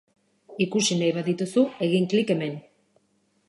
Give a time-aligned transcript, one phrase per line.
[0.65, 2.61] Ikusi nahi badituzu, egin klik hemen.